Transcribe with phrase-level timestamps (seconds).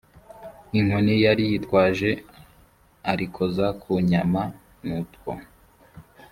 [0.79, 2.09] inkoni yari yitwaje
[3.11, 4.41] arikoza ku nyama
[4.85, 5.31] n utwo